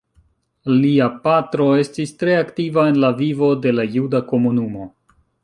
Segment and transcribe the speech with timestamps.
[0.77, 4.91] Lia patro estis tre aktiva en la vivo de la juda komunumo.